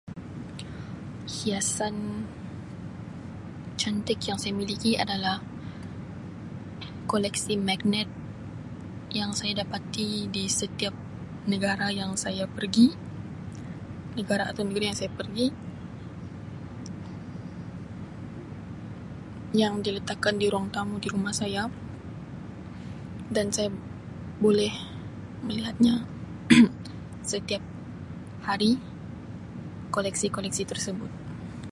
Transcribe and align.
Hiasan 1.37 1.95
cantik 3.81 4.19
yang 4.27 4.37
saya 4.41 4.53
milik 4.59 4.79
adalah 5.03 5.37
koleksi 7.11 7.53
magnet 7.69 8.09
yang 9.19 9.31
saya 9.39 9.53
dapati 9.61 10.09
di 10.35 10.43
setiap 10.59 10.93
negara 11.51 11.87
yang 11.99 12.11
saya 12.23 12.43
pergi, 12.55 12.87
negara 14.19 14.43
atau 14.51 14.63
negeri 14.67 14.83
yang 14.89 14.97
saya 15.01 15.11
pergi. 15.19 15.47
Yang 19.61 19.73
diletakkan 19.85 20.35
di 20.41 20.47
ruang 20.51 20.69
tamu 20.75 20.95
d 20.97 21.05
rumah 21.13 21.35
saya 21.41 21.63
dan 23.35 23.47
saya 23.55 23.69
boleh 24.43 24.71
melihatnya 25.45 25.95
setiap 27.31 27.61
hari 28.47 28.71
koleksi-koleksi 29.95 30.63
tersebut. 30.71 31.11